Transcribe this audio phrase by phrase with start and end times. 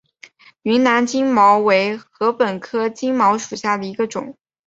[0.63, 4.35] 云南金茅为禾本科金茅属下的一个种。